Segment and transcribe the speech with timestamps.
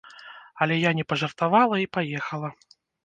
[0.65, 2.49] Але я не пажартавала і паехала.